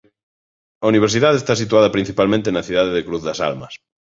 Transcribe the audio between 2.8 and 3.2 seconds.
de